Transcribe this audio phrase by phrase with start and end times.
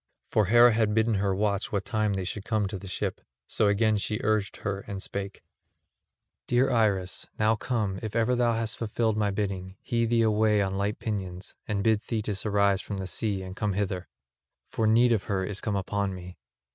[0.31, 3.67] For Hera had bidden her watch what time they should come to the ship; so
[3.67, 5.43] again she urged her and spake:
[6.47, 10.73] "Dear Iris, now come, if ever thou hast fulfilled my bidding, hie thee away on
[10.73, 14.07] light pinions, and bid Thetis arise from the sea and come hither.
[14.71, 16.39] For need of her is come upon me.